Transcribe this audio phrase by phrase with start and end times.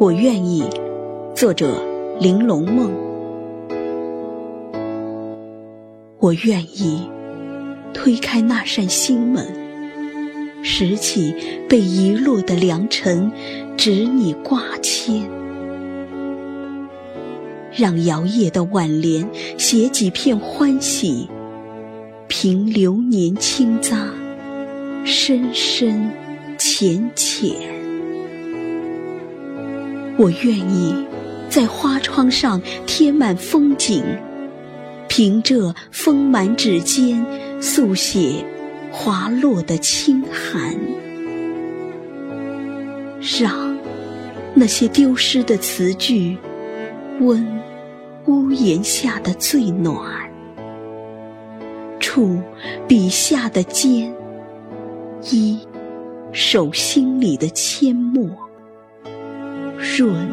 [0.00, 0.64] 我愿意。
[1.36, 1.80] 作者：
[2.18, 2.90] 玲珑梦。
[6.18, 7.08] 我愿意
[7.92, 9.46] 推开那扇心门，
[10.64, 11.32] 拾起
[11.68, 13.30] 被遗落的良辰，
[13.76, 15.22] 执你挂牵，
[17.72, 21.28] 让摇曳的挽联写几片欢喜，
[22.26, 23.96] 凭流年轻匝，
[25.04, 26.10] 深深
[26.58, 27.83] 浅浅。
[30.16, 30.94] 我愿意
[31.48, 34.02] 在花窗上贴满风景，
[35.08, 37.24] 凭这丰满指尖
[37.60, 38.44] 速写
[38.92, 40.76] 滑落的轻寒，
[43.40, 43.76] 让
[44.54, 46.38] 那些丢失的词句
[47.20, 47.44] 温
[48.26, 50.00] 屋檐下的最暖，
[51.98, 52.40] 触
[52.86, 54.14] 笔下的尖，
[55.32, 55.58] 依
[56.32, 58.30] 手心里的阡陌。
[59.78, 60.28] 润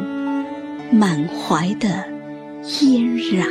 [0.91, 2.05] 满怀的
[2.63, 3.47] 嫣然，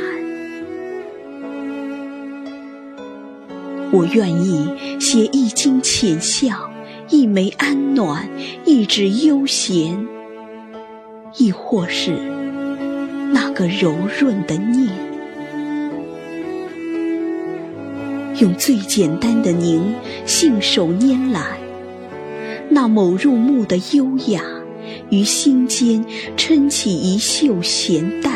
[3.91, 4.69] 我愿意
[4.99, 6.71] 写一襟浅笑，
[7.09, 8.27] 一枚安暖，
[8.65, 10.07] 一纸悠闲，
[11.37, 12.11] 亦或是
[13.33, 14.89] 那个柔润的念，
[18.39, 19.93] 用最简单的凝，
[20.25, 21.59] 信手拈来，
[22.69, 24.60] 那某入目的优雅。
[25.11, 26.03] 于心间
[26.37, 28.33] 撑起一袖闲淡，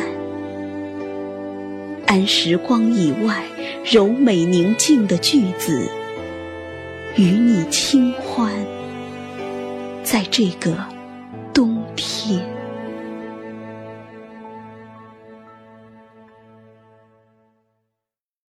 [2.06, 3.44] 安时光以外
[3.90, 5.90] 柔美宁静的句子，
[7.16, 8.52] 与你清欢，
[10.04, 10.76] 在这个
[11.54, 12.55] 冬天。